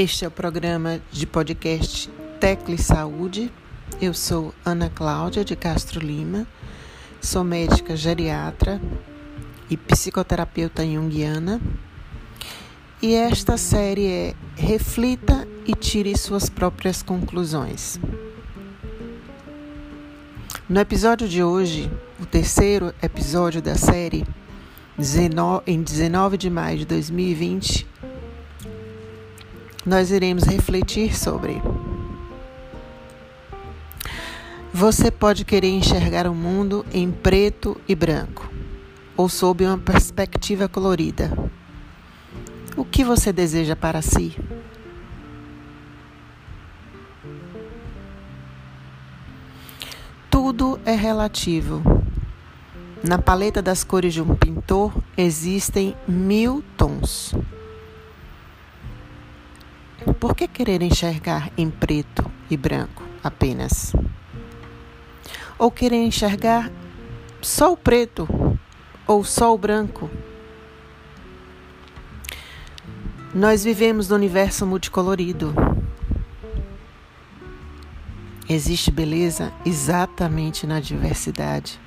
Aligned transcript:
Este 0.00 0.24
é 0.24 0.28
o 0.28 0.30
programa 0.30 1.00
de 1.10 1.26
podcast 1.26 2.08
Tecle 2.38 2.78
Saúde. 2.78 3.50
Eu 4.00 4.14
sou 4.14 4.54
Ana 4.64 4.88
Cláudia 4.88 5.44
de 5.44 5.56
Castro 5.56 5.98
Lima, 5.98 6.46
sou 7.20 7.42
médica 7.42 7.96
geriatra 7.96 8.80
e 9.68 9.76
psicoterapeuta 9.76 10.86
junguiana. 10.86 11.60
E 13.02 13.12
esta 13.12 13.56
série 13.56 14.06
é 14.06 14.34
Reflita 14.54 15.48
e 15.66 15.74
tire 15.74 16.16
suas 16.16 16.48
próprias 16.48 17.02
conclusões. 17.02 17.98
No 20.68 20.78
episódio 20.78 21.28
de 21.28 21.42
hoje, 21.42 21.90
o 22.20 22.24
terceiro 22.24 22.94
episódio 23.02 23.60
da 23.60 23.74
série, 23.74 24.24
em 25.66 25.82
19 25.82 26.36
de 26.36 26.48
maio 26.48 26.78
de 26.78 26.86
2020, 26.86 27.87
nós 29.88 30.10
iremos 30.10 30.44
refletir 30.44 31.16
sobre. 31.16 31.62
Você 34.72 35.10
pode 35.10 35.46
querer 35.46 35.70
enxergar 35.70 36.26
o 36.26 36.34
mundo 36.34 36.84
em 36.92 37.10
preto 37.10 37.80
e 37.88 37.94
branco, 37.94 38.48
ou 39.16 39.30
sob 39.30 39.64
uma 39.64 39.78
perspectiva 39.78 40.68
colorida. 40.68 41.32
O 42.76 42.84
que 42.84 43.02
você 43.02 43.32
deseja 43.32 43.74
para 43.74 44.02
si? 44.02 44.36
Tudo 50.30 50.78
é 50.84 50.94
relativo. 50.94 51.82
Na 53.02 53.16
paleta 53.18 53.62
das 53.62 53.82
cores 53.82 54.12
de 54.12 54.20
um 54.20 54.36
pintor 54.36 54.92
existem 55.16 55.96
mil 56.06 56.62
tons. 56.76 57.34
Por 60.14 60.34
que 60.34 60.48
querer 60.48 60.82
enxergar 60.82 61.50
em 61.56 61.70
preto 61.70 62.30
e 62.50 62.56
branco 62.56 63.02
apenas? 63.22 63.92
Ou 65.58 65.70
querer 65.70 66.04
enxergar 66.04 66.70
só 67.42 67.72
o 67.72 67.76
preto 67.76 68.28
ou 69.06 69.22
só 69.22 69.54
o 69.54 69.58
branco? 69.58 70.10
Nós 73.34 73.64
vivemos 73.64 74.08
no 74.08 74.16
universo 74.16 74.66
multicolorido. 74.66 75.54
Existe 78.48 78.90
beleza 78.90 79.52
exatamente 79.64 80.66
na 80.66 80.80
diversidade. 80.80 81.78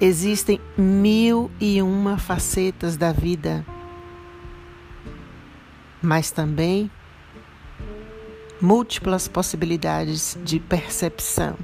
Existem 0.00 0.60
mil 0.76 1.50
e 1.60 1.82
uma 1.82 2.16
facetas 2.16 2.96
da 2.96 3.12
vida 3.12 3.64
mas 6.06 6.30
também 6.30 6.88
múltiplas 8.60 9.26
possibilidades 9.26 10.38
de 10.44 10.60
percepção. 10.60 11.56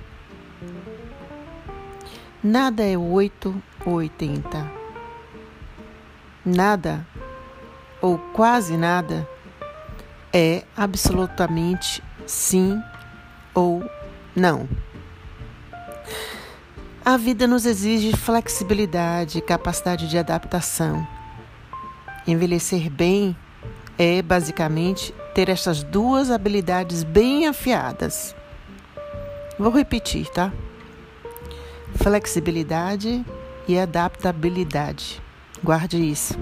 Nada 2.42 2.82
é 2.82 2.98
8 2.98 3.62
ou 3.86 3.92
80. 3.94 4.72
Nada, 6.44 7.06
ou 8.00 8.18
quase 8.18 8.76
nada, 8.76 9.28
é 10.32 10.64
absolutamente 10.76 12.02
sim 12.26 12.76
ou 13.54 13.88
não. 14.34 14.68
A 17.04 17.16
vida 17.16 17.46
nos 17.46 17.64
exige 17.64 18.16
flexibilidade 18.16 19.38
e 19.38 19.40
capacidade 19.40 20.08
de 20.08 20.18
adaptação. 20.18 21.06
Envelhecer 22.26 22.90
bem 22.90 23.36
é 24.02 24.20
basicamente 24.20 25.14
ter 25.32 25.48
essas 25.48 25.84
duas 25.84 26.28
habilidades 26.28 27.04
bem 27.04 27.46
afiadas. 27.46 28.34
Vou 29.56 29.70
repetir, 29.70 30.28
tá? 30.28 30.52
Flexibilidade 31.94 33.24
e 33.68 33.78
adaptabilidade. 33.78 35.22
Guarde 35.62 35.98
isso. 35.98 36.36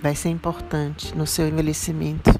Vai 0.00 0.14
ser 0.14 0.28
importante 0.28 1.16
no 1.16 1.26
seu 1.26 1.48
envelhecimento. 1.48 2.30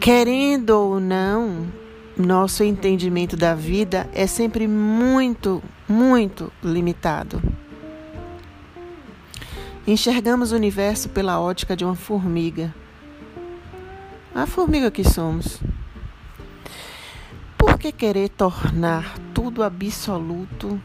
Querendo 0.00 0.70
ou 0.70 0.98
não, 0.98 1.68
nosso 2.16 2.64
entendimento 2.64 3.36
da 3.36 3.54
vida 3.54 4.10
é 4.12 4.26
sempre 4.26 4.66
muito, 4.66 5.62
muito 5.88 6.52
limitado. 6.60 7.40
Enxergamos 9.84 10.52
o 10.52 10.54
universo 10.54 11.08
pela 11.08 11.40
ótica 11.40 11.74
de 11.74 11.84
uma 11.84 11.96
formiga. 11.96 12.72
A 14.32 14.46
formiga 14.46 14.92
que 14.92 15.02
somos. 15.02 15.58
Por 17.58 17.76
que 17.76 17.90
querer 17.90 18.28
tornar 18.28 19.18
tudo 19.34 19.60
absoluto 19.64 20.80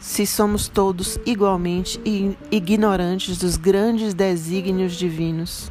se 0.00 0.26
somos 0.26 0.68
todos 0.68 1.18
igualmente 1.26 2.00
ignorantes 2.50 3.36
dos 3.36 3.58
grandes 3.58 4.14
desígnios 4.14 4.94
divinos? 4.94 5.70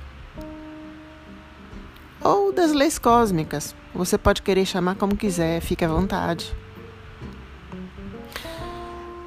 Ou 2.23 2.53
das 2.53 2.72
leis 2.72 3.00
cósmicas. 3.00 3.75
Você 3.96 4.16
pode 4.16 4.44
querer 4.44 4.68
chamar 4.68 4.94
como 4.94 5.18
quiser, 5.18 5.59
fique 5.59 5.84
à 5.84 5.88
vontade. 5.88 6.56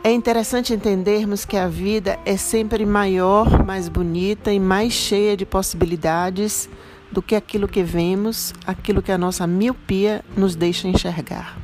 É 0.06 0.12
interessante 0.12 0.74
entendermos 0.74 1.46
que 1.46 1.56
a 1.56 1.66
vida 1.66 2.18
é 2.26 2.36
sempre 2.36 2.84
maior, 2.84 3.64
mais 3.64 3.88
bonita 3.88 4.52
e 4.52 4.60
mais 4.60 4.92
cheia 4.92 5.34
de 5.34 5.46
possibilidades 5.46 6.68
do 7.10 7.22
que 7.22 7.34
aquilo 7.34 7.66
que 7.66 7.82
vemos, 7.82 8.52
aquilo 8.66 9.00
que 9.00 9.10
a 9.10 9.16
nossa 9.16 9.46
miopia 9.46 10.22
nos 10.36 10.54
deixa 10.54 10.86
enxergar. 10.86 11.56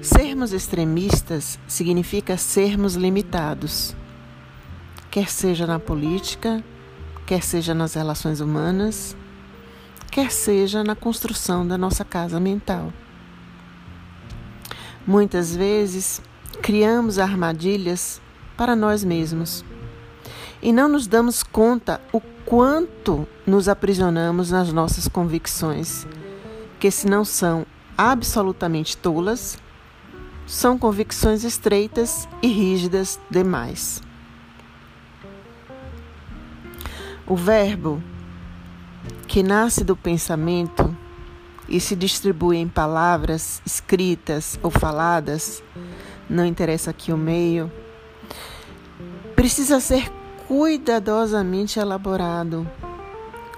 Sermos 0.00 0.54
extremistas 0.54 1.58
significa 1.68 2.38
sermos 2.38 2.94
limitados, 2.94 3.94
quer 5.10 5.28
seja 5.28 5.66
na 5.66 5.78
política, 5.78 6.64
quer 7.26 7.42
seja 7.42 7.74
nas 7.74 7.92
relações 7.92 8.40
humanas, 8.40 9.14
quer 10.10 10.30
seja 10.30 10.82
na 10.82 10.96
construção 10.96 11.68
da 11.68 11.76
nossa 11.76 12.02
casa 12.02 12.40
mental. 12.40 12.90
Muitas 15.10 15.56
vezes 15.56 16.22
criamos 16.62 17.18
armadilhas 17.18 18.22
para 18.56 18.76
nós 18.76 19.02
mesmos 19.02 19.64
e 20.62 20.72
não 20.72 20.88
nos 20.88 21.08
damos 21.08 21.42
conta 21.42 22.00
o 22.12 22.20
quanto 22.46 23.26
nos 23.44 23.68
aprisionamos 23.68 24.52
nas 24.52 24.72
nossas 24.72 25.08
convicções, 25.08 26.06
que 26.78 26.92
se 26.92 27.08
não 27.08 27.24
são 27.24 27.66
absolutamente 27.98 28.96
tolas, 28.96 29.58
são 30.46 30.78
convicções 30.78 31.42
estreitas 31.42 32.28
e 32.40 32.46
rígidas 32.46 33.18
demais. 33.28 34.00
O 37.26 37.34
verbo 37.34 38.00
que 39.26 39.42
nasce 39.42 39.82
do 39.82 39.96
pensamento 39.96 40.79
e 41.70 41.80
se 41.80 41.94
distribui 41.94 42.56
em 42.56 42.68
palavras 42.68 43.62
escritas 43.64 44.58
ou 44.62 44.70
faladas, 44.70 45.62
não 46.28 46.44
interessa 46.44 46.90
aqui 46.90 47.12
o 47.12 47.16
meio, 47.16 47.70
precisa 49.36 49.78
ser 49.78 50.10
cuidadosamente 50.48 51.78
elaborado. 51.78 52.68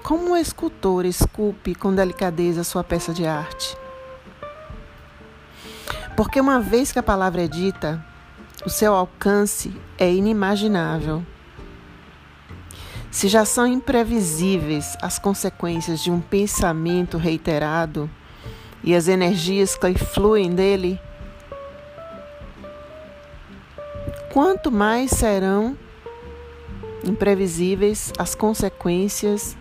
Como 0.03 0.31
um 0.31 0.37
escultor 0.37 1.05
esculpe 1.05 1.73
com 1.73 1.95
delicadeza 1.95 2.63
sua 2.63 2.83
peça 2.83 3.13
de 3.13 3.25
arte. 3.25 3.75
Porque 6.15 6.39
uma 6.39 6.59
vez 6.59 6.91
que 6.91 6.99
a 6.99 7.03
palavra 7.03 7.43
é 7.43 7.47
dita, 7.47 8.05
o 8.65 8.69
seu 8.69 8.93
alcance 8.93 9.75
é 9.97 10.13
inimaginável. 10.13 11.25
Se 13.13 13.27
já 13.27 13.45
são 13.45 13.67
imprevisíveis 13.67 14.97
as 14.99 15.19
consequências 15.19 16.01
de 16.01 16.09
um 16.09 16.19
pensamento 16.19 17.15
reiterado 17.15 18.09
e 18.83 18.95
as 18.95 19.07
energias 19.07 19.75
que 19.75 19.93
fluem 19.93 20.49
dele, 20.49 20.99
quanto 24.31 24.71
mais 24.71 25.11
serão 25.11 25.77
imprevisíveis 27.03 28.11
as 28.17 28.33
consequências 28.33 29.55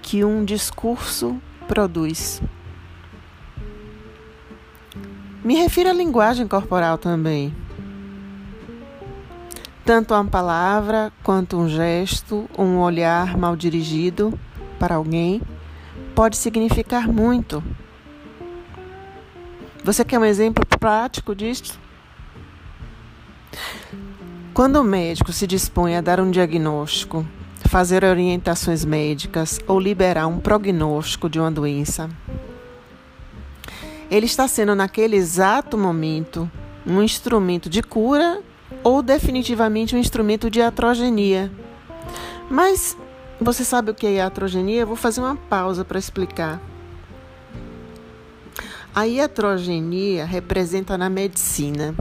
que 0.00 0.24
um 0.24 0.46
discurso 0.46 1.38
produz. 1.68 2.40
Me 5.44 5.56
refiro 5.56 5.90
à 5.90 5.92
linguagem 5.92 6.48
corporal 6.48 6.96
também. 6.96 7.54
Tanto 9.86 10.14
uma 10.14 10.24
palavra 10.24 11.12
quanto 11.22 11.56
um 11.56 11.68
gesto, 11.68 12.50
um 12.58 12.78
olhar 12.78 13.36
mal 13.38 13.54
dirigido 13.54 14.36
para 14.80 14.96
alguém 14.96 15.40
pode 16.12 16.36
significar 16.36 17.06
muito. 17.06 17.62
Você 19.84 20.04
quer 20.04 20.18
um 20.18 20.24
exemplo 20.24 20.66
prático 20.80 21.36
disso? 21.36 21.78
Quando 24.52 24.80
o 24.80 24.84
médico 24.84 25.32
se 25.32 25.46
dispõe 25.46 25.94
a 25.94 26.00
dar 26.00 26.18
um 26.18 26.32
diagnóstico, 26.32 27.24
fazer 27.68 28.02
orientações 28.02 28.84
médicas 28.84 29.60
ou 29.68 29.78
liberar 29.78 30.26
um 30.26 30.40
prognóstico 30.40 31.30
de 31.30 31.38
uma 31.38 31.50
doença, 31.52 32.10
ele 34.10 34.26
está 34.26 34.48
sendo 34.48 34.74
naquele 34.74 35.14
exato 35.14 35.78
momento 35.78 36.50
um 36.84 37.00
instrumento 37.00 37.70
de 37.70 37.84
cura 37.84 38.42
ou 38.86 39.02
definitivamente 39.02 39.96
um 39.96 39.98
instrumento 39.98 40.48
de 40.48 40.62
atrogenia. 40.62 41.50
Mas 42.48 42.96
você 43.40 43.64
sabe 43.64 43.90
o 43.90 43.94
que 43.94 44.06
é 44.06 44.12
iatrogenia? 44.12 44.82
Eu 44.82 44.86
vou 44.86 44.94
fazer 44.94 45.20
uma 45.20 45.34
pausa 45.34 45.84
para 45.84 45.98
explicar. 45.98 46.62
A 48.94 49.04
iatrogenia 49.08 50.24
representa 50.24 50.96
na 50.96 51.10
medicina 51.10 51.96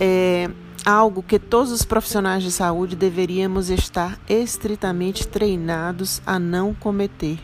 é 0.00 0.50
algo 0.84 1.22
que 1.22 1.38
todos 1.38 1.70
os 1.70 1.84
profissionais 1.84 2.42
de 2.42 2.50
saúde 2.50 2.96
deveríamos 2.96 3.70
estar 3.70 4.18
estritamente 4.28 5.28
treinados 5.28 6.20
a 6.26 6.40
não 6.40 6.74
cometer. 6.74 7.38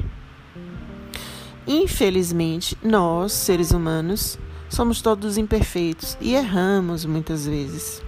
Infelizmente, 1.69 2.77
nós, 2.83 3.31
seres 3.31 3.71
humanos, 3.71 4.37
somos 4.69 5.01
todos 5.01 5.39
imperfeitos 5.39 6.19
e 6.21 6.35
erramos 6.35 7.05
muitas 7.05 7.47
vezes. 7.47 8.03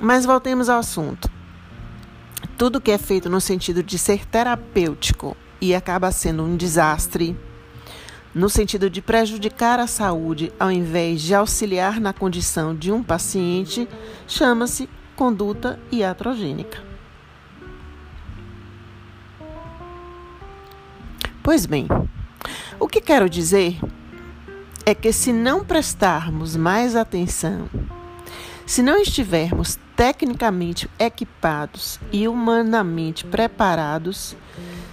Mas 0.00 0.24
voltemos 0.24 0.68
ao 0.68 0.78
assunto. 0.78 1.30
Tudo 2.56 2.80
que 2.80 2.90
é 2.90 2.98
feito 2.98 3.28
no 3.28 3.40
sentido 3.40 3.82
de 3.82 3.98
ser 3.98 4.24
terapêutico 4.26 5.36
e 5.60 5.74
acaba 5.74 6.12
sendo 6.12 6.44
um 6.44 6.56
desastre, 6.56 7.36
no 8.34 8.48
sentido 8.48 8.88
de 8.88 9.02
prejudicar 9.02 9.80
a 9.80 9.86
saúde 9.86 10.52
ao 10.58 10.70
invés 10.70 11.20
de 11.20 11.34
auxiliar 11.34 12.00
na 12.00 12.12
condição 12.12 12.74
de 12.74 12.92
um 12.92 13.02
paciente, 13.02 13.88
chama-se 14.26 14.88
conduta 15.16 15.80
iatrogênica. 15.90 16.80
Pois 21.42 21.66
bem, 21.66 21.88
o 22.78 22.86
que 22.86 23.00
quero 23.00 23.28
dizer 23.28 23.78
é 24.86 24.94
que 24.94 25.12
se 25.12 25.32
não 25.32 25.64
prestarmos 25.64 26.54
mais 26.54 26.94
atenção 26.94 27.68
se 28.68 28.82
não 28.82 29.00
estivermos 29.00 29.78
tecnicamente 29.96 30.90
equipados 30.98 31.98
e 32.12 32.28
humanamente 32.28 33.24
preparados, 33.24 34.36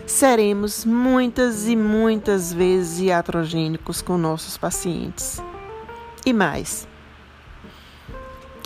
seremos 0.07 0.85
muitas 0.85 1.67
e 1.67 1.75
muitas 1.75 2.53
vezes 2.53 3.01
iatrogênicos 3.01 4.01
com 4.01 4.17
nossos 4.17 4.57
pacientes. 4.57 5.43
E 6.25 6.31
mais, 6.31 6.87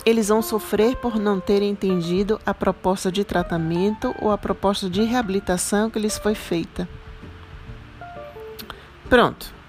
eles 0.06 0.28
vão 0.28 0.40
sofrer 0.40 0.94
por 0.94 1.18
não 1.18 1.40
terem 1.40 1.70
entendido 1.70 2.40
a 2.46 2.54
proposta 2.54 3.10
de 3.10 3.24
tratamento 3.24 4.14
ou 4.20 4.30
a 4.30 4.38
proposta 4.38 4.88
de 4.88 5.02
reabilitação 5.02 5.90
que 5.90 5.98
lhes 5.98 6.18
foi 6.18 6.36
feita. 6.36 6.88
Pronto. 9.08 9.59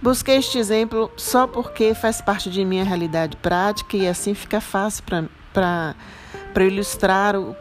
Busquei 0.00 0.36
este 0.36 0.58
exemplo 0.58 1.10
só 1.16 1.46
porque 1.46 1.94
faz 1.94 2.20
parte 2.20 2.50
de 2.50 2.64
minha 2.64 2.84
realidade 2.84 3.36
prática 3.36 3.96
e 3.96 4.06
assim 4.06 4.34
fica 4.34 4.60
fácil 4.60 5.04
para 5.52 6.64
ilustrar 6.64 7.36
o 7.36 7.56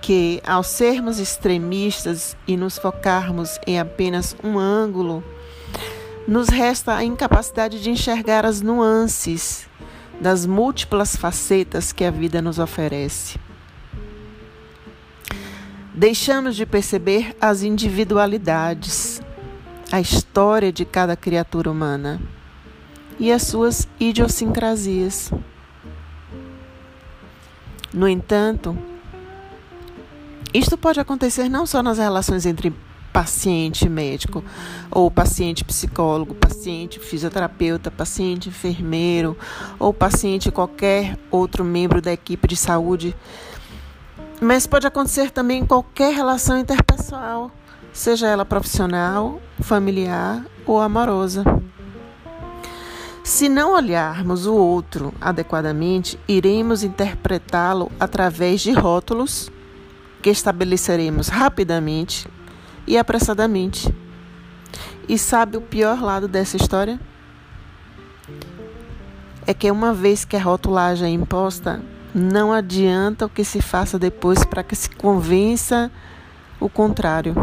que, 0.00 0.40
ao 0.44 0.62
sermos 0.62 1.18
extremistas 1.18 2.36
e 2.46 2.56
nos 2.56 2.78
focarmos 2.78 3.58
em 3.66 3.78
apenas 3.78 4.34
um 4.42 4.58
ângulo, 4.58 5.22
nos 6.26 6.48
resta 6.48 6.96
a 6.96 7.04
incapacidade 7.04 7.80
de 7.80 7.90
enxergar 7.90 8.46
as 8.46 8.60
nuances 8.60 9.68
das 10.20 10.46
múltiplas 10.46 11.16
facetas 11.16 11.92
que 11.92 12.04
a 12.04 12.10
vida 12.10 12.40
nos 12.40 12.58
oferece. 12.58 13.38
Deixamos 15.92 16.56
de 16.56 16.64
perceber 16.64 17.36
as 17.40 17.62
individualidades 17.62 19.11
a 19.92 20.00
história 20.00 20.72
de 20.72 20.86
cada 20.86 21.14
criatura 21.14 21.70
humana 21.70 22.18
e 23.20 23.30
as 23.30 23.42
suas 23.42 23.86
idiosincrasias. 24.00 25.30
No 27.92 28.08
entanto, 28.08 28.76
isto 30.54 30.78
pode 30.78 30.98
acontecer 30.98 31.50
não 31.50 31.66
só 31.66 31.82
nas 31.82 31.98
relações 31.98 32.46
entre 32.46 32.74
paciente 33.12 33.86
médico, 33.86 34.42
ou 34.90 35.10
paciente 35.10 35.62
psicólogo, 35.62 36.34
paciente 36.34 36.98
fisioterapeuta, 36.98 37.90
paciente 37.90 38.48
enfermeiro, 38.48 39.36
ou 39.78 39.92
paciente 39.92 40.50
qualquer 40.50 41.18
outro 41.30 41.62
membro 41.62 42.00
da 42.00 42.10
equipe 42.10 42.48
de 42.48 42.56
saúde, 42.56 43.14
mas 44.40 44.66
pode 44.66 44.86
acontecer 44.86 45.30
também 45.30 45.60
em 45.60 45.66
qualquer 45.66 46.14
relação 46.14 46.58
interpessoal 46.58 47.52
seja 47.92 48.26
ela 48.26 48.44
profissional, 48.44 49.40
familiar 49.60 50.44
ou 50.66 50.80
amorosa. 50.80 51.44
Se 53.22 53.48
não 53.48 53.74
olharmos 53.74 54.46
o 54.46 54.54
outro 54.54 55.14
adequadamente, 55.20 56.18
iremos 56.26 56.82
interpretá-lo 56.82 57.90
através 58.00 58.60
de 58.60 58.72
rótulos 58.72 59.50
que 60.20 60.30
estabeleceremos 60.30 61.28
rapidamente 61.28 62.28
e 62.86 62.98
apressadamente. 62.98 63.94
E 65.08 65.18
sabe 65.18 65.56
o 65.56 65.60
pior 65.60 66.00
lado 66.00 66.26
dessa 66.26 66.56
história? 66.56 66.98
É 69.46 69.52
que 69.52 69.70
uma 69.70 69.92
vez 69.92 70.24
que 70.24 70.36
a 70.36 70.42
rotulagem 70.42 71.08
é 71.08 71.10
imposta, 71.10 71.80
não 72.14 72.52
adianta 72.52 73.26
o 73.26 73.28
que 73.28 73.44
se 73.44 73.60
faça 73.60 73.98
depois 73.98 74.44
para 74.44 74.62
que 74.62 74.76
se 74.76 74.90
convença 74.90 75.90
o 76.60 76.68
contrário. 76.68 77.34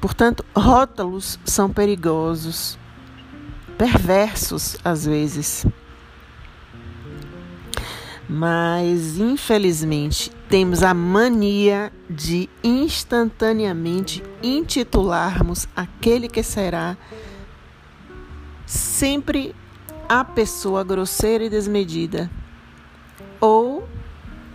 Portanto, 0.00 0.44
rótulos 0.54 1.38
são 1.44 1.70
perigosos, 1.70 2.78
perversos 3.78 4.76
às 4.84 5.04
vezes. 5.04 5.66
Mas, 8.28 9.18
infelizmente, 9.18 10.32
temos 10.48 10.82
a 10.82 10.92
mania 10.92 11.92
de 12.10 12.48
instantaneamente 12.62 14.22
intitularmos 14.42 15.68
aquele 15.76 16.28
que 16.28 16.42
será 16.42 16.96
sempre 18.66 19.54
a 20.08 20.24
pessoa 20.24 20.82
grosseira 20.82 21.44
e 21.44 21.50
desmedida, 21.50 22.30
ou 23.40 23.88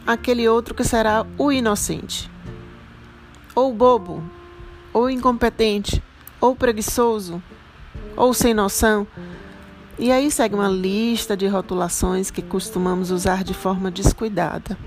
aquele 0.06 0.48
outro 0.50 0.76
que 0.76 0.84
será 0.84 1.26
o 1.38 1.52
inocente, 1.52 2.30
ou 3.56 3.74
bobo, 3.74 4.22
ou 4.94 5.10
incompetente, 5.10 6.04
ou 6.40 6.56
preguiçoso, 6.56 7.42
ou 8.16 8.34
sem 8.34 8.54
noção. 8.54 9.08
E 9.98 10.12
aí 10.12 10.32
segue 10.32 10.56
uma 10.56 10.68
lista 10.68 11.38
de 11.38 11.48
rotulações 11.48 12.32
que 12.32 12.42
costumamos 12.42 13.12
usar 13.12 13.44
de 13.44 13.54
forma 13.54 13.92
descuidada. 13.92 14.78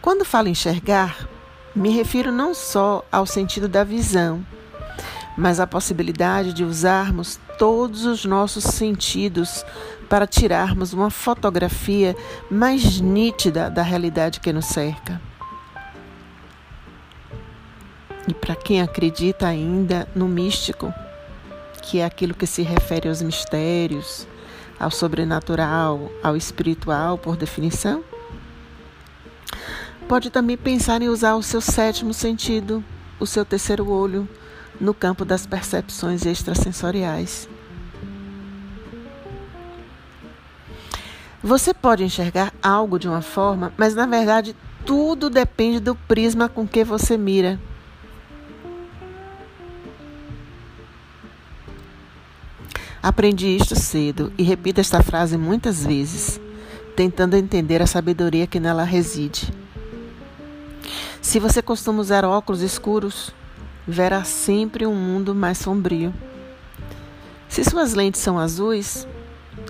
Quando 0.00 0.24
falo 0.24 0.48
enxergar, 0.48 1.28
me 1.74 1.90
refiro 1.90 2.32
não 2.32 2.54
só 2.54 3.04
ao 3.12 3.26
sentido 3.26 3.68
da 3.68 3.84
visão, 3.84 4.44
mas 5.36 5.60
à 5.60 5.66
possibilidade 5.66 6.52
de 6.52 6.64
usarmos 6.64 7.38
todos 7.58 8.06
os 8.06 8.24
nossos 8.24 8.64
sentidos 8.64 9.64
para 10.08 10.26
tirarmos 10.26 10.92
uma 10.92 11.10
fotografia 11.10 12.16
mais 12.50 13.00
nítida 13.00 13.70
da 13.70 13.82
realidade 13.82 14.40
que 14.40 14.52
nos 14.52 14.66
cerca. 14.66 15.20
E 18.28 18.34
para 18.34 18.54
quem 18.54 18.80
acredita 18.80 19.46
ainda 19.46 20.06
no 20.14 20.28
místico, 20.28 20.92
que 21.82 21.98
é 21.98 22.04
aquilo 22.04 22.34
que 22.34 22.46
se 22.46 22.62
refere 22.62 23.08
aos 23.08 23.22
mistérios, 23.22 24.26
ao 24.78 24.90
sobrenatural, 24.90 26.10
ao 26.22 26.36
espiritual, 26.36 27.18
por 27.18 27.36
definição, 27.36 28.04
pode 30.08 30.30
também 30.30 30.56
pensar 30.56 31.02
em 31.02 31.08
usar 31.08 31.34
o 31.34 31.42
seu 31.42 31.60
sétimo 31.60 32.14
sentido, 32.14 32.84
o 33.18 33.26
seu 33.26 33.44
terceiro 33.44 33.90
olho, 33.90 34.28
no 34.80 34.94
campo 34.94 35.24
das 35.24 35.46
percepções 35.46 36.24
extrasensoriais. 36.24 37.48
Você 41.42 41.72
pode 41.72 42.04
enxergar 42.04 42.52
algo 42.62 42.98
de 42.98 43.08
uma 43.08 43.22
forma, 43.22 43.72
mas 43.76 43.94
na 43.94 44.06
verdade 44.06 44.54
tudo 44.84 45.30
depende 45.30 45.80
do 45.80 45.94
prisma 45.94 46.48
com 46.48 46.66
que 46.66 46.84
você 46.84 47.16
mira. 47.16 47.58
Aprendi 53.02 53.56
isto 53.56 53.74
cedo 53.74 54.30
e 54.36 54.42
repito 54.42 54.78
esta 54.78 55.02
frase 55.02 55.38
muitas 55.38 55.84
vezes, 55.86 56.38
tentando 56.94 57.34
entender 57.34 57.80
a 57.80 57.86
sabedoria 57.86 58.46
que 58.46 58.60
nela 58.60 58.84
reside. 58.84 59.50
Se 61.22 61.38
você 61.38 61.62
costuma 61.62 62.02
usar 62.02 62.26
óculos 62.26 62.60
escuros, 62.60 63.32
verá 63.88 64.22
sempre 64.22 64.86
um 64.86 64.94
mundo 64.94 65.34
mais 65.34 65.56
sombrio. 65.56 66.12
Se 67.48 67.64
suas 67.64 67.94
lentes 67.94 68.20
são 68.20 68.38
azuis, 68.38 69.08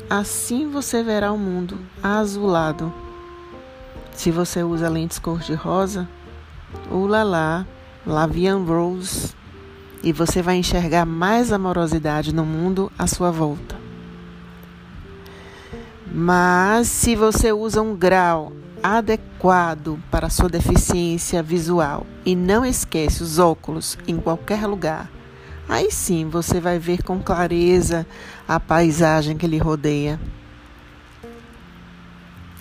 assim 0.08 0.68
você 0.68 1.02
verá 1.02 1.30
o 1.30 1.38
mundo 1.38 1.78
azulado. 2.02 2.92
Se 4.12 4.32
você 4.32 4.64
usa 4.64 4.88
lentes 4.88 5.20
cor-de-rosa, 5.20 6.08
ulala, 6.90 7.64
Lavian 8.04 8.64
Rose, 8.64 9.34
e 10.02 10.12
você 10.12 10.40
vai 10.42 10.56
enxergar 10.56 11.04
mais 11.04 11.52
amorosidade 11.52 12.34
no 12.34 12.44
mundo 12.44 12.90
à 12.98 13.06
sua 13.06 13.30
volta. 13.30 13.76
Mas 16.12 16.88
se 16.88 17.14
você 17.14 17.52
usa 17.52 17.80
um 17.80 17.94
grau 17.94 18.52
adequado 18.82 20.02
para 20.10 20.30
sua 20.30 20.48
deficiência 20.48 21.42
visual 21.42 22.06
e 22.24 22.34
não 22.34 22.64
esquece 22.64 23.22
os 23.22 23.38
óculos 23.38 23.96
em 24.08 24.16
qualquer 24.16 24.66
lugar, 24.66 25.10
aí 25.68 25.90
sim 25.90 26.28
você 26.28 26.60
vai 26.60 26.78
ver 26.78 27.02
com 27.02 27.20
clareza 27.20 28.06
a 28.48 28.58
paisagem 28.58 29.36
que 29.36 29.46
lhe 29.46 29.58
rodeia. 29.58 30.18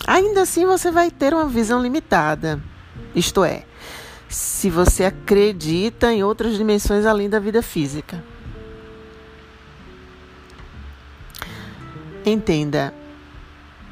Ainda 0.06 0.42
assim 0.42 0.64
você 0.64 0.90
vai 0.90 1.10
ter 1.10 1.34
uma 1.34 1.46
visão 1.46 1.82
limitada, 1.82 2.60
isto 3.14 3.44
é, 3.44 3.64
se 4.30 4.70
você 4.70 5.04
acredita 5.04 6.12
em 6.12 6.22
outras 6.22 6.56
dimensões 6.56 7.04
além 7.04 7.28
da 7.28 7.40
vida 7.40 7.60
física. 7.62 8.22
Entenda, 12.24 12.94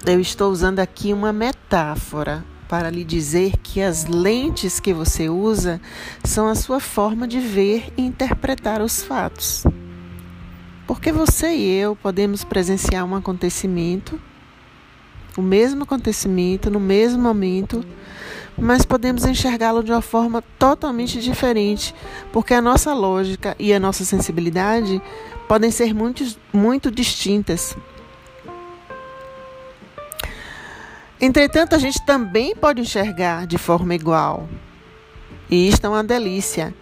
eu 0.06 0.20
estou 0.20 0.52
usando 0.52 0.78
aqui 0.78 1.12
uma 1.12 1.32
metáfora 1.32 2.44
para 2.68 2.88
lhe 2.88 3.02
dizer 3.02 3.56
que 3.62 3.80
as 3.80 4.04
lentes 4.04 4.78
que 4.78 4.94
você 4.94 5.28
usa 5.28 5.80
são 6.22 6.46
a 6.46 6.54
sua 6.54 6.78
forma 6.78 7.26
de 7.26 7.40
ver 7.40 7.92
e 7.96 8.02
interpretar 8.02 8.80
os 8.80 9.02
fatos. 9.02 9.64
Porque 10.86 11.10
você 11.10 11.48
e 11.48 11.78
eu 11.80 11.96
podemos 11.96 12.44
presenciar 12.44 13.04
um 13.04 13.16
acontecimento, 13.16 14.20
o 15.36 15.42
mesmo 15.42 15.82
acontecimento, 15.82 16.70
no 16.70 16.78
mesmo 16.80 17.20
momento, 17.20 17.84
mas 18.58 18.84
podemos 18.84 19.24
enxergá-lo 19.24 19.82
de 19.82 19.92
uma 19.92 20.02
forma 20.02 20.42
totalmente 20.58 21.20
diferente, 21.20 21.94
porque 22.32 22.52
a 22.52 22.60
nossa 22.60 22.92
lógica 22.92 23.54
e 23.58 23.72
a 23.72 23.78
nossa 23.78 24.04
sensibilidade 24.04 25.00
podem 25.46 25.70
ser 25.70 25.94
muito, 25.94 26.24
muito 26.52 26.90
distintas. 26.90 27.76
Entretanto, 31.20 31.74
a 31.74 31.78
gente 31.78 32.04
também 32.04 32.54
pode 32.54 32.80
enxergar 32.80 33.46
de 33.46 33.58
forma 33.58 33.94
igual. 33.94 34.48
E 35.50 35.68
isto 35.68 35.86
é 35.86 35.88
uma 35.88 36.04
delícia, 36.04 36.74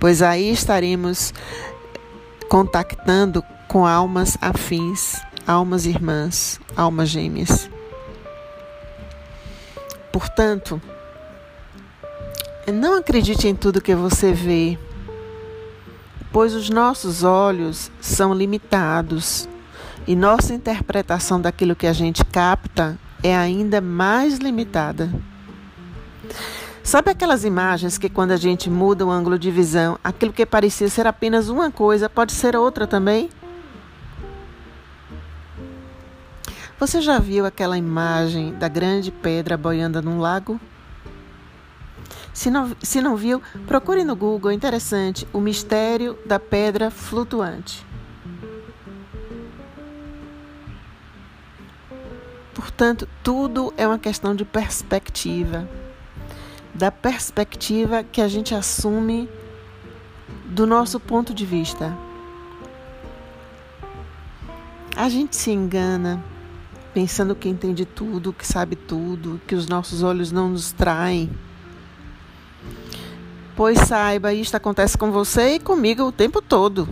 pois 0.00 0.20
aí 0.20 0.50
estaremos 0.50 1.32
contactando 2.48 3.42
com 3.68 3.86
almas 3.86 4.36
afins, 4.40 5.20
almas 5.46 5.86
irmãs, 5.86 6.60
almas 6.76 7.08
gêmeas. 7.08 7.70
Portanto, 10.10 10.80
não 12.72 12.96
acredite 12.96 13.48
em 13.48 13.54
tudo 13.54 13.80
que 13.80 13.94
você 13.94 14.32
vê, 14.32 14.78
pois 16.32 16.54
os 16.54 16.68
nossos 16.70 17.24
olhos 17.24 17.90
são 18.00 18.34
limitados 18.34 19.48
e 20.06 20.14
nossa 20.16 20.54
interpretação 20.54 21.40
daquilo 21.40 21.76
que 21.76 21.86
a 21.86 21.92
gente 21.92 22.24
capta 22.24 22.98
é 23.22 23.36
ainda 23.36 23.80
mais 23.80 24.38
limitada. 24.38 25.10
Sabe 26.82 27.10
aquelas 27.10 27.44
imagens 27.44 27.98
que, 27.98 28.08
quando 28.08 28.30
a 28.30 28.36
gente 28.36 28.70
muda 28.70 29.04
o 29.04 29.10
ângulo 29.10 29.38
de 29.38 29.50
visão, 29.50 29.98
aquilo 30.02 30.32
que 30.32 30.46
parecia 30.46 30.88
ser 30.88 31.06
apenas 31.06 31.48
uma 31.50 31.70
coisa 31.70 32.08
pode 32.08 32.32
ser 32.32 32.56
outra 32.56 32.86
também? 32.86 33.28
Você 36.80 37.00
já 37.00 37.18
viu 37.18 37.44
aquela 37.44 37.76
imagem 37.76 38.54
da 38.54 38.68
grande 38.68 39.10
pedra 39.10 39.56
boiando 39.56 40.00
num 40.00 40.20
lago? 40.20 40.58
Se 42.38 42.52
não, 42.52 42.70
se 42.80 43.00
não 43.00 43.16
viu, 43.16 43.42
procure 43.66 44.04
no 44.04 44.14
Google, 44.14 44.52
interessante, 44.52 45.26
o 45.32 45.40
mistério 45.40 46.16
da 46.24 46.38
pedra 46.38 46.88
flutuante. 46.88 47.84
Portanto, 52.54 53.08
tudo 53.24 53.74
é 53.76 53.84
uma 53.84 53.98
questão 53.98 54.36
de 54.36 54.44
perspectiva. 54.44 55.68
Da 56.72 56.92
perspectiva 56.92 58.04
que 58.04 58.20
a 58.20 58.28
gente 58.28 58.54
assume 58.54 59.28
do 60.44 60.64
nosso 60.64 61.00
ponto 61.00 61.34
de 61.34 61.44
vista. 61.44 61.92
A 64.94 65.08
gente 65.08 65.34
se 65.34 65.50
engana 65.50 66.22
pensando 66.94 67.34
que 67.34 67.48
entende 67.48 67.84
tudo, 67.84 68.32
que 68.32 68.46
sabe 68.46 68.76
tudo, 68.76 69.40
que 69.44 69.56
os 69.56 69.66
nossos 69.66 70.04
olhos 70.04 70.30
não 70.30 70.50
nos 70.50 70.70
traem. 70.70 71.28
Pois 73.58 73.76
saiba, 73.88 74.32
isto 74.32 74.54
acontece 74.54 74.96
com 74.96 75.10
você 75.10 75.56
e 75.56 75.58
comigo 75.58 76.04
o 76.04 76.12
tempo 76.12 76.40
todo. 76.40 76.88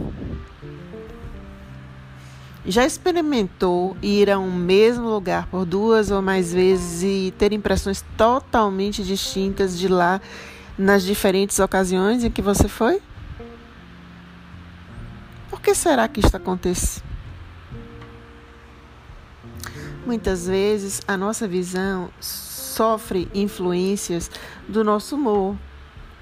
Já 2.67 2.85
experimentou 2.85 3.97
ir 4.03 4.29
a 4.29 4.37
um 4.37 4.53
mesmo 4.53 5.09
lugar 5.09 5.47
por 5.47 5.65
duas 5.65 6.11
ou 6.11 6.21
mais 6.21 6.53
vezes 6.53 7.05
e 7.05 7.33
ter 7.39 7.53
impressões 7.53 8.05
totalmente 8.17 9.05
distintas 9.05 9.79
de 9.79 9.87
lá 9.87 10.21
nas 10.77 11.05
diferentes 11.05 11.61
ocasiões 11.61 12.25
em 12.25 12.33
que 12.33 12.43
você 12.43 12.67
foi? 12.67 13.01
Por 15.49 15.61
que 15.61 15.73
será 15.73 16.09
que 16.09 16.19
isto 16.19 16.37
acontece? 16.37 17.01
Muitas 20.05 20.49
vezes 20.49 21.01
a 21.07 21.17
nossa 21.17 21.47
visão 21.47 22.11
sofre 22.21 23.29
influências 23.33 24.29
do 24.67 24.83
nosso 24.83 25.15
humor, 25.15 25.55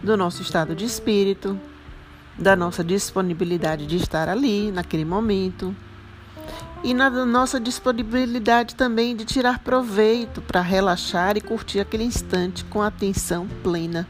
do 0.04 0.16
nosso 0.16 0.42
estado 0.42 0.74
de 0.74 0.84
espírito, 0.84 1.58
da 2.38 2.54
nossa 2.54 2.84
disponibilidade 2.84 3.86
de 3.86 3.96
estar 3.96 4.28
ali 4.28 4.70
naquele 4.70 5.04
momento 5.04 5.74
e 6.82 6.92
na 6.92 7.08
nossa 7.08 7.58
disponibilidade 7.58 8.74
também 8.74 9.16
de 9.16 9.24
tirar 9.24 9.60
proveito 9.60 10.42
para 10.42 10.60
relaxar 10.60 11.38
e 11.38 11.40
curtir 11.40 11.80
aquele 11.80 12.04
instante 12.04 12.64
com 12.66 12.82
atenção 12.82 13.48
plena. 13.62 14.06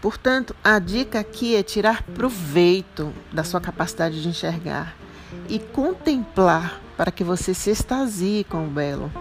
Portanto, 0.00 0.56
a 0.64 0.78
dica 0.78 1.20
aqui 1.20 1.54
é 1.54 1.62
tirar 1.62 2.02
proveito 2.02 3.12
da 3.30 3.44
sua 3.44 3.60
capacidade 3.60 4.22
de 4.22 4.28
enxergar 4.28 4.96
e 5.48 5.58
contemplar 5.58 6.80
para 6.96 7.12
que 7.12 7.22
você 7.22 7.52
se 7.54 7.70
extasie 7.70 8.44
com 8.44 8.66
o 8.66 8.70
belo. 8.70 9.12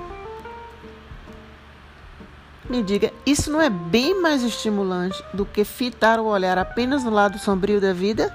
Me 2.71 2.81
diga, 2.81 3.11
isso 3.25 3.51
não 3.51 3.59
é 3.59 3.69
bem 3.69 4.21
mais 4.21 4.43
estimulante 4.43 5.21
do 5.33 5.45
que 5.45 5.65
fitar 5.65 6.21
o 6.21 6.25
olhar 6.27 6.57
apenas 6.57 7.03
no 7.03 7.09
lado 7.09 7.37
sombrio 7.37 7.81
da 7.81 7.91
vida? 7.91 8.33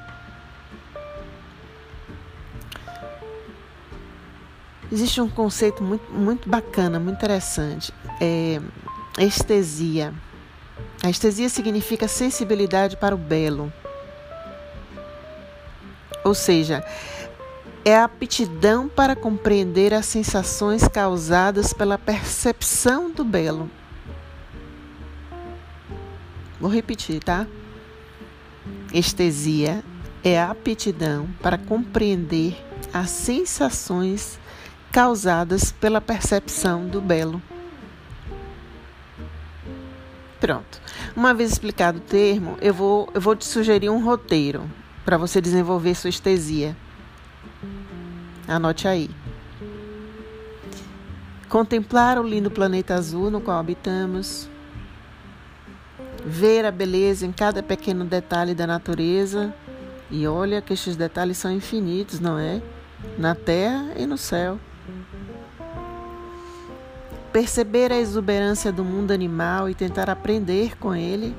Existe 4.92 5.22
um 5.22 5.28
conceito 5.30 5.82
muito, 5.82 6.12
muito 6.12 6.50
bacana, 6.50 7.00
muito 7.00 7.16
interessante. 7.16 7.94
É 8.20 8.60
estesia. 9.18 10.12
A 11.02 11.08
estesia 11.08 11.48
significa 11.48 12.06
sensibilidade 12.06 12.94
para 12.98 13.14
o 13.14 13.18
belo. 13.18 13.72
Ou 16.22 16.34
seja, 16.34 16.84
é 17.86 17.96
a 17.96 18.04
aptidão 18.04 18.86
para 18.86 19.16
compreender 19.16 19.94
as 19.94 20.04
sensações 20.04 20.86
causadas 20.86 21.72
pela 21.72 21.96
percepção 21.96 23.10
do 23.10 23.24
belo. 23.24 23.70
Vou 26.60 26.70
repetir, 26.70 27.22
tá? 27.22 27.46
Estesia 28.92 29.84
é 30.24 30.40
a 30.40 30.50
aptidão 30.50 31.28
para 31.42 31.58
compreender 31.58 32.56
as 32.92 33.10
sensações 33.10 34.38
causadas 34.90 35.70
pela 35.72 36.00
percepção 36.00 36.86
do 36.86 37.00
belo. 37.00 37.42
Pronto. 40.40 40.80
Uma 41.14 41.34
vez 41.34 41.52
explicado 41.52 41.98
o 41.98 42.00
termo, 42.00 42.56
eu 42.60 42.72
vou, 42.72 43.08
eu 43.14 43.20
vou 43.20 43.36
te 43.36 43.44
sugerir 43.44 43.90
um 43.90 44.02
roteiro 44.02 44.70
para 45.04 45.18
você 45.18 45.40
desenvolver 45.40 45.94
sua 45.94 46.10
estesia. 46.10 46.76
Anote 48.48 48.88
aí. 48.88 49.10
Contemplar 51.48 52.18
o 52.18 52.26
lindo 52.26 52.50
planeta 52.50 52.94
azul 52.94 53.30
no 53.30 53.40
qual 53.40 53.58
habitamos 53.58 54.48
ver 56.26 56.64
a 56.64 56.72
beleza 56.72 57.24
em 57.24 57.30
cada 57.30 57.62
pequeno 57.62 58.04
detalhe 58.04 58.52
da 58.52 58.66
natureza. 58.66 59.54
E 60.10 60.26
olha 60.26 60.60
que 60.60 60.72
estes 60.72 60.96
detalhes 60.96 61.38
são 61.38 61.52
infinitos, 61.52 62.18
não 62.18 62.36
é? 62.36 62.60
Na 63.16 63.34
terra 63.34 63.92
e 63.96 64.04
no 64.06 64.18
céu. 64.18 64.58
Perceber 67.32 67.92
a 67.92 67.98
exuberância 67.98 68.72
do 68.72 68.84
mundo 68.84 69.12
animal 69.12 69.70
e 69.70 69.74
tentar 69.74 70.10
aprender 70.10 70.76
com 70.78 70.94
ele. 70.94 71.34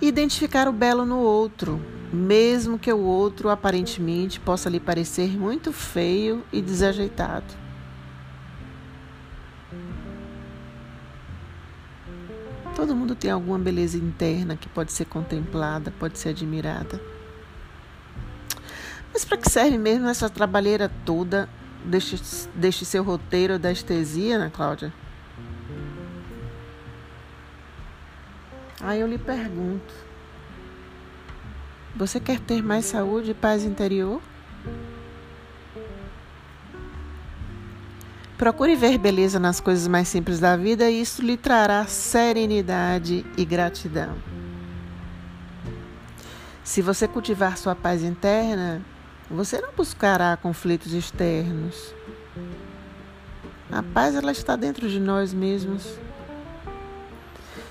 Identificar 0.00 0.68
o 0.68 0.72
belo 0.72 1.04
no 1.04 1.18
outro, 1.18 1.80
mesmo 2.10 2.78
que 2.78 2.90
o 2.90 3.00
outro 3.00 3.50
aparentemente 3.50 4.40
possa 4.40 4.70
lhe 4.70 4.80
parecer 4.80 5.38
muito 5.38 5.72
feio 5.72 6.42
e 6.50 6.62
desajeitado. 6.62 7.69
Tem 13.20 13.30
alguma 13.30 13.58
beleza 13.58 13.98
interna 13.98 14.56
que 14.56 14.68
pode 14.68 14.92
ser 14.92 15.04
contemplada, 15.04 15.92
pode 15.98 16.18
ser 16.18 16.30
admirada. 16.30 17.00
Mas 19.12 19.24
para 19.24 19.36
que 19.36 19.50
serve 19.50 19.76
mesmo 19.76 20.08
essa 20.08 20.30
trabalheira 20.30 20.90
toda 21.04 21.48
deste, 21.84 22.48
deste 22.54 22.86
seu 22.86 23.04
roteiro 23.04 23.58
da 23.58 23.70
estesia, 23.70 24.36
Ana 24.36 24.50
Cláudia? 24.50 24.92
Aí 28.80 29.00
eu 29.00 29.06
lhe 29.06 29.18
pergunto: 29.18 29.92
você 31.94 32.18
quer 32.18 32.40
ter 32.40 32.62
mais 32.62 32.86
saúde 32.86 33.32
e 33.32 33.34
paz 33.34 33.64
interior? 33.64 34.22
Procure 38.40 38.74
ver 38.74 38.96
beleza 38.96 39.38
nas 39.38 39.60
coisas 39.60 39.86
mais 39.86 40.08
simples 40.08 40.40
da 40.40 40.56
vida 40.56 40.88
e 40.88 41.02
isso 41.02 41.20
lhe 41.20 41.36
trará 41.36 41.84
serenidade 41.84 43.22
e 43.36 43.44
gratidão. 43.44 44.16
Se 46.64 46.80
você 46.80 47.06
cultivar 47.06 47.58
sua 47.58 47.74
paz 47.74 48.02
interna, 48.02 48.80
você 49.30 49.60
não 49.60 49.74
buscará 49.76 50.38
conflitos 50.38 50.94
externos. 50.94 51.94
A 53.70 53.82
paz 53.82 54.14
ela 54.14 54.32
está 54.32 54.56
dentro 54.56 54.88
de 54.88 54.98
nós 54.98 55.34
mesmos. 55.34 55.98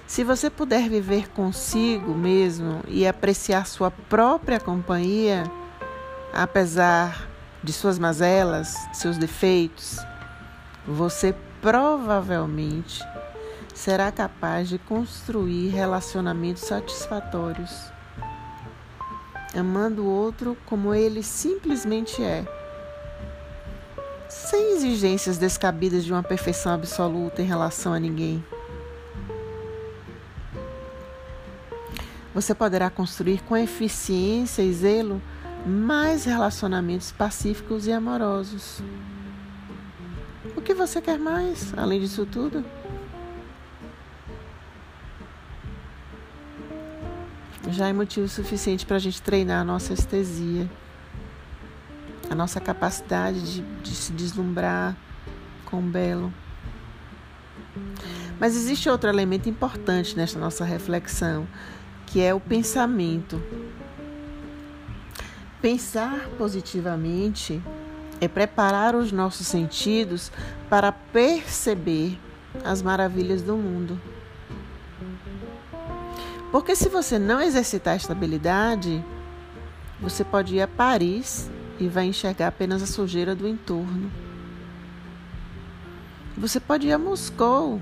Se 0.05 0.23
você 0.23 0.51
puder 0.51 0.87
viver 0.87 1.29
consigo 1.29 2.13
mesmo 2.13 2.83
e 2.87 3.07
apreciar 3.07 3.65
sua 3.65 3.89
própria 3.89 4.59
companhia, 4.59 5.45
apesar 6.31 7.27
de 7.63 7.73
suas 7.73 7.97
mazelas, 7.97 8.75
seus 8.93 9.17
defeitos, 9.17 9.97
você 10.89 11.35
provavelmente 11.61 13.03
será 13.75 14.11
capaz 14.11 14.67
de 14.67 14.79
construir 14.79 15.69
relacionamentos 15.69 16.63
satisfatórios, 16.63 17.91
amando 19.55 20.03
o 20.03 20.09
outro 20.09 20.57
como 20.65 20.93
ele 20.93 21.21
simplesmente 21.21 22.23
é, 22.23 22.43
sem 24.27 24.75
exigências 24.75 25.37
descabidas 25.37 26.03
de 26.03 26.11
uma 26.11 26.23
perfeição 26.23 26.73
absoluta 26.73 27.41
em 27.41 27.45
relação 27.45 27.93
a 27.93 27.99
ninguém. 27.99 28.43
Você 32.33 32.55
poderá 32.55 32.89
construir 32.89 33.43
com 33.43 33.55
eficiência 33.55 34.61
e 34.61 34.73
zelo 34.73 35.21
mais 35.65 36.25
relacionamentos 36.25 37.11
pacíficos 37.11 37.85
e 37.85 37.91
amorosos. 37.91 38.81
Que 40.69 40.73
você 40.75 41.01
quer 41.01 41.17
mais, 41.17 41.73
além 41.75 41.99
disso 41.99 42.27
tudo? 42.27 42.63
Já 47.71 47.87
é 47.87 47.91
motivo 47.91 48.27
suficiente 48.27 48.85
para 48.85 48.97
a 48.97 48.99
gente 48.99 49.19
treinar 49.19 49.61
a 49.61 49.63
nossa 49.63 49.93
estesia, 49.93 50.69
a 52.29 52.35
nossa 52.35 52.59
capacidade 52.61 53.41
de, 53.51 53.61
de 53.81 53.95
se 53.95 54.11
deslumbrar 54.11 54.95
com 55.65 55.79
o 55.79 55.81
belo. 55.81 56.31
Mas 58.39 58.55
existe 58.55 58.87
outro 58.91 59.09
elemento 59.09 59.49
importante 59.49 60.15
nesta 60.15 60.37
nossa 60.37 60.63
reflexão, 60.63 61.47
que 62.05 62.21
é 62.21 62.31
o 62.31 62.39
pensamento. 62.39 63.41
Pensar 65.63 66.29
positivamente 66.37 67.59
é 68.21 68.27
preparar 68.27 68.95
os 68.95 69.11
nossos 69.11 69.47
sentidos 69.47 70.31
para 70.69 70.91
perceber 70.91 72.17
as 72.63 72.81
maravilhas 72.81 73.41
do 73.41 73.55
mundo. 73.55 73.99
Porque 76.51 76.75
se 76.75 76.89
você 76.89 77.19
não 77.19 77.41
exercitar 77.41 77.95
esta 77.95 78.13
habilidade, 78.13 79.03
você 80.01 80.23
pode 80.23 80.55
ir 80.55 80.61
a 80.61 80.67
Paris 80.67 81.49
e 81.79 81.87
vai 81.87 82.05
enxergar 82.05 82.47
apenas 82.47 82.81
a 82.81 82.87
sujeira 82.87 83.35
do 83.35 83.47
entorno. 83.47 84.11
Você 86.37 86.59
pode 86.59 86.87
ir 86.87 86.93
a 86.93 86.97
Moscou 86.97 87.79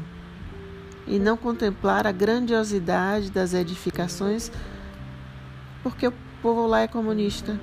e 1.05 1.17
não 1.17 1.37
contemplar 1.37 2.05
a 2.05 2.11
grandiosidade 2.11 3.31
das 3.31 3.53
edificações, 3.53 4.51
porque 5.81 6.07
o 6.07 6.13
povo 6.41 6.67
lá 6.67 6.81
é 6.81 6.87
comunista. 6.87 7.57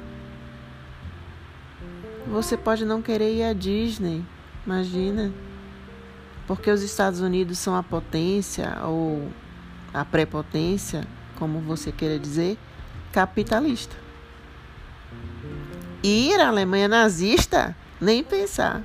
Você 2.26 2.56
pode 2.56 2.84
não 2.84 3.02
querer 3.02 3.34
ir 3.34 3.42
à 3.42 3.52
Disney, 3.52 4.24
imagina. 4.66 5.32
Porque 6.46 6.70
os 6.70 6.82
Estados 6.82 7.20
Unidos 7.20 7.58
são 7.58 7.76
a 7.76 7.82
potência 7.82 8.78
ou 8.84 9.30
a 9.92 10.04
prepotência, 10.04 11.06
como 11.36 11.60
você 11.60 11.92
queira 11.92 12.18
dizer, 12.18 12.58
capitalista. 13.12 13.96
Ir 16.02 16.38
à 16.40 16.48
Alemanha 16.48 16.88
nazista, 16.88 17.76
nem 18.00 18.22
pensar. 18.22 18.82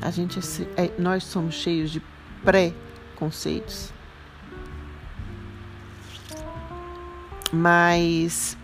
A 0.00 0.10
gente 0.10 0.38
é, 0.76 0.84
é 0.84 0.92
nós 0.98 1.24
somos 1.24 1.54
cheios 1.54 1.90
de 1.90 2.02
pré-conceitos. 2.44 3.92
Mas 7.52 8.56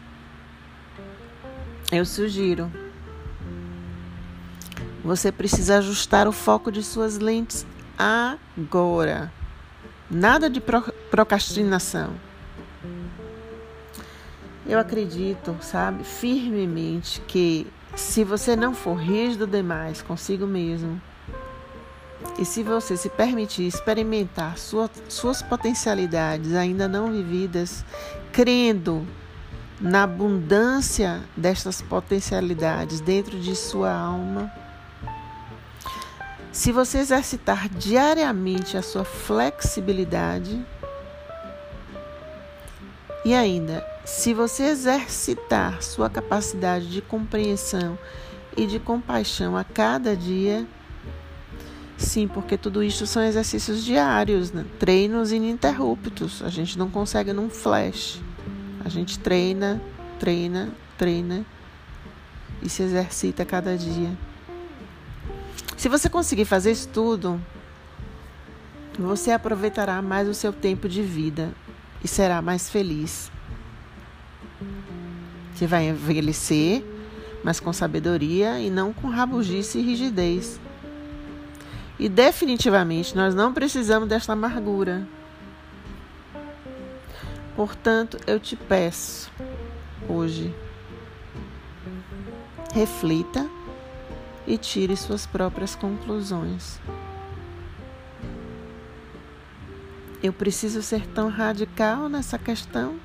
eu 1.92 2.04
sugiro. 2.04 2.70
Você 5.04 5.30
precisa 5.30 5.78
ajustar 5.78 6.26
o 6.26 6.32
foco 6.32 6.72
de 6.72 6.82
suas 6.82 7.18
lentes 7.18 7.66
agora. 7.98 9.32
Nada 10.10 10.48
de 10.48 10.62
procrastinação. 11.10 12.14
Eu 14.66 14.78
acredito, 14.78 15.56
sabe, 15.60 16.04
firmemente 16.04 17.20
que 17.22 17.66
se 17.94 18.24
você 18.24 18.56
não 18.56 18.74
for 18.74 18.94
rígido 18.94 19.46
demais 19.46 20.00
consigo 20.00 20.46
mesmo, 20.46 21.00
e 22.38 22.44
se 22.44 22.62
você 22.62 22.96
se 22.96 23.10
permitir 23.10 23.66
experimentar 23.66 24.56
sua, 24.56 24.90
suas 25.08 25.42
potencialidades 25.42 26.54
ainda 26.54 26.88
não 26.88 27.12
vividas, 27.12 27.84
crendo 28.32 29.06
na 29.84 30.04
abundância 30.04 31.20
destas 31.36 31.82
potencialidades 31.82 33.02
dentro 33.02 33.38
de 33.38 33.54
sua 33.54 33.92
alma. 33.92 34.50
Se 36.50 36.72
você 36.72 36.98
exercitar 36.98 37.68
diariamente 37.68 38.78
a 38.78 38.82
sua 38.82 39.04
flexibilidade, 39.04 40.64
e 43.26 43.34
ainda, 43.34 43.86
se 44.06 44.32
você 44.32 44.64
exercitar 44.64 45.82
sua 45.82 46.08
capacidade 46.08 46.88
de 46.88 47.02
compreensão 47.02 47.98
e 48.56 48.66
de 48.66 48.78
compaixão 48.78 49.54
a 49.54 49.64
cada 49.64 50.16
dia, 50.16 50.66
sim, 51.98 52.26
porque 52.26 52.56
tudo 52.56 52.82
isso 52.82 53.06
são 53.06 53.22
exercícios 53.22 53.84
diários, 53.84 54.50
né? 54.50 54.64
treinos 54.78 55.30
ininterruptos, 55.30 56.42
a 56.42 56.48
gente 56.48 56.78
não 56.78 56.88
consegue 56.88 57.34
num 57.34 57.50
flash. 57.50 58.22
A 58.84 58.88
gente 58.88 59.18
treina, 59.18 59.80
treina, 60.20 60.68
treina 60.98 61.44
e 62.62 62.68
se 62.68 62.82
exercita 62.82 63.44
cada 63.44 63.76
dia. 63.76 64.10
Se 65.76 65.88
você 65.88 66.08
conseguir 66.08 66.44
fazer 66.44 66.72
isso 66.72 66.88
tudo, 66.88 67.40
você 68.98 69.30
aproveitará 69.30 70.00
mais 70.00 70.28
o 70.28 70.34
seu 70.34 70.52
tempo 70.52 70.88
de 70.88 71.02
vida 71.02 71.52
e 72.02 72.08
será 72.08 72.40
mais 72.40 72.68
feliz. 72.70 73.30
Você 75.54 75.66
vai 75.66 75.88
envelhecer, 75.88 76.84
mas 77.42 77.60
com 77.60 77.72
sabedoria 77.72 78.60
e 78.60 78.70
não 78.70 78.92
com 78.92 79.08
rabugice 79.08 79.78
e 79.78 79.82
rigidez. 79.82 80.60
E 81.98 82.08
definitivamente 82.08 83.16
nós 83.16 83.34
não 83.34 83.52
precisamos 83.52 84.08
desta 84.08 84.32
amargura. 84.32 85.06
Portanto, 87.56 88.18
eu 88.26 88.40
te 88.40 88.56
peço 88.56 89.30
hoje, 90.08 90.52
reflita 92.74 93.48
e 94.46 94.58
tire 94.58 94.96
suas 94.96 95.24
próprias 95.24 95.76
conclusões. 95.76 96.80
Eu 100.22 100.32
preciso 100.32 100.82
ser 100.82 101.06
tão 101.06 101.28
radical 101.28 102.08
nessa 102.08 102.38
questão? 102.38 102.98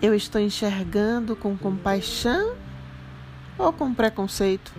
Eu 0.00 0.14
estou 0.14 0.40
enxergando 0.40 1.34
com 1.34 1.56
compaixão 1.56 2.54
ou 3.56 3.72
com 3.72 3.94
preconceito? 3.94 4.72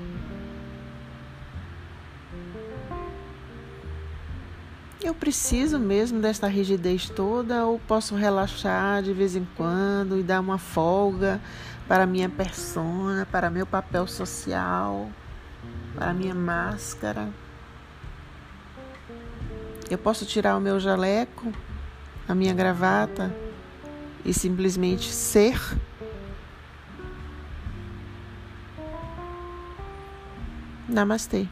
Eu 5.06 5.14
preciso 5.14 5.78
mesmo 5.78 6.20
desta 6.20 6.48
rigidez 6.48 7.08
toda 7.08 7.64
ou 7.64 7.78
posso 7.78 8.16
relaxar 8.16 9.04
de 9.04 9.14
vez 9.14 9.36
em 9.36 9.48
quando 9.56 10.18
e 10.18 10.24
dar 10.24 10.40
uma 10.40 10.58
folga 10.58 11.40
para 11.88 12.08
minha 12.08 12.28
persona, 12.28 13.24
para 13.24 13.52
meu 13.52 13.68
papel 13.68 14.08
social, 14.08 15.08
para 15.94 16.12
minha 16.12 16.34
máscara? 16.34 17.30
Eu 19.92 20.00
posso 20.00 20.26
tirar 20.26 20.58
o 20.58 20.60
meu 20.60 20.80
jaleco, 20.80 21.54
a 22.28 22.34
minha 22.34 22.56
gravata 22.56 23.32
e 24.26 24.34
simplesmente 24.34 25.14
ser? 25.14 25.62
Namastê. 30.90 31.48